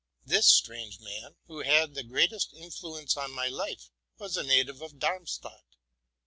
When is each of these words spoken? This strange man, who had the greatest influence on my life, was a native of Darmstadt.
This 0.25 0.47
strange 0.47 0.99
man, 0.99 1.35
who 1.45 1.59
had 1.61 1.93
the 1.93 2.01
greatest 2.01 2.55
influence 2.55 3.15
on 3.17 3.29
my 3.33 3.49
life, 3.49 3.91
was 4.17 4.35
a 4.35 4.41
native 4.41 4.81
of 4.81 4.97
Darmstadt. 4.97 5.75